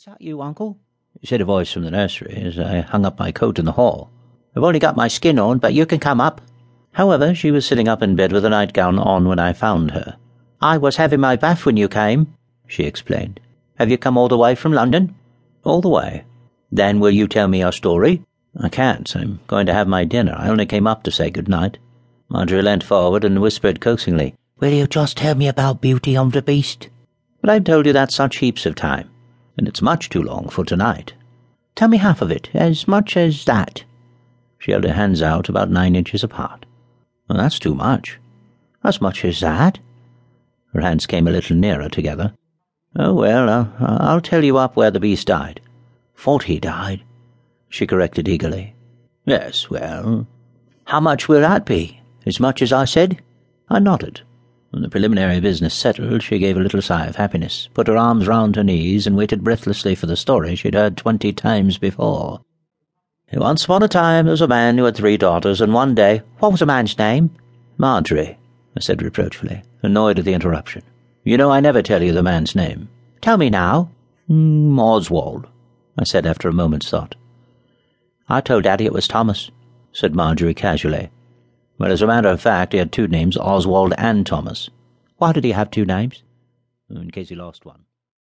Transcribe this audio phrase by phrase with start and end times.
[0.00, 0.78] Is that you, Uncle?
[1.22, 4.10] said a voice from the nursery as I hung up my coat in the hall.
[4.56, 6.40] I've only got my skin on, but you can come up.
[6.92, 10.16] However, she was sitting up in bed with a nightgown on when I found her.
[10.58, 12.32] I was having my bath when you came,
[12.66, 13.40] she explained.
[13.74, 15.14] Have you come all the way from London?
[15.64, 16.24] All the way.
[16.72, 18.22] Then will you tell me your story?
[18.58, 19.14] I can't.
[19.14, 20.34] I'm going to have my dinner.
[20.34, 21.76] I only came up to say good night.
[22.30, 26.40] Margery leant forward and whispered coaxingly, Will you just tell me about Beauty and the
[26.40, 26.88] Beast?
[27.42, 29.10] But I've told you that such heaps of time,
[29.56, 31.14] and it's much too long for tonight.
[31.74, 33.84] Tell me half of it, as much as that.
[34.58, 36.66] She held her hands out about nine inches apart.
[37.28, 38.18] Well, that's too much.
[38.84, 39.78] As much as that?
[40.74, 42.34] Her hands came a little nearer together.
[42.96, 45.60] Oh, well, uh, I'll tell you up where the beast died.
[46.16, 47.02] Thought he died,
[47.68, 48.74] she corrected eagerly.
[49.24, 50.26] Yes, well,
[50.84, 52.00] how much will that be?
[52.26, 53.22] As much as I said?
[53.68, 54.22] I nodded.
[54.70, 58.28] When the preliminary business settled, she gave a little sigh of happiness, put her arms
[58.28, 62.40] round her knees, and waited breathlessly for the story she'd heard twenty times before.
[63.32, 66.22] Once upon a time there was a man who had three daughters, and one day
[66.38, 67.30] what was the man's name?
[67.78, 68.38] Margery,
[68.76, 70.82] I said reproachfully, annoyed at the interruption.
[71.24, 72.88] You know I never tell you the man's name.
[73.20, 73.90] Tell me now.
[74.28, 75.46] Mm, Oswald,
[75.98, 77.16] I said after a moment's thought.
[78.28, 79.50] I told Daddy it was Thomas,
[79.92, 81.10] said Margery casually.
[81.80, 84.68] Well, as a matter of fact, he had two names, Oswald and Thomas.
[85.16, 86.22] Why did he have two names?
[86.94, 87.86] Oh, in case he lost one.